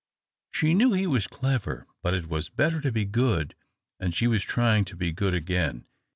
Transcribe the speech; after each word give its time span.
She 0.49 0.73
knew 0.73 0.93
he 0.93 1.05
was 1.05 1.27
clever, 1.27 1.85
but 2.01 2.15
it 2.15 2.27
was 2.27 2.49
better 2.49 2.81
to 2.81 2.91
be 2.91 3.05
good, 3.05 3.53
and 3.99 4.15
she 4.15 4.25
was 4.25 4.41
trying 4.43 4.83
to 4.85 4.95
be 4.95 5.11
good 5.11 5.35
again. 5.35 5.85